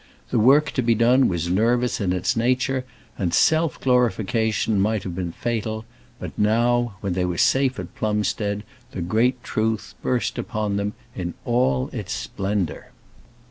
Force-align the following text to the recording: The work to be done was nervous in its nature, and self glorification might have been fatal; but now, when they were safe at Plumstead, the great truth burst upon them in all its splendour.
The 0.31 0.39
work 0.39 0.71
to 0.71 0.81
be 0.81 0.95
done 0.95 1.27
was 1.27 1.47
nervous 1.47 2.01
in 2.01 2.11
its 2.11 2.35
nature, 2.35 2.85
and 3.19 3.35
self 3.35 3.79
glorification 3.79 4.79
might 4.81 5.03
have 5.03 5.13
been 5.13 5.31
fatal; 5.31 5.85
but 6.17 6.31
now, 6.39 6.95
when 7.01 7.13
they 7.13 7.23
were 7.23 7.37
safe 7.37 7.77
at 7.77 7.93
Plumstead, 7.93 8.63
the 8.93 9.01
great 9.01 9.43
truth 9.43 9.93
burst 10.01 10.39
upon 10.39 10.77
them 10.77 10.93
in 11.15 11.35
all 11.45 11.87
its 11.93 12.13
splendour. 12.13 12.89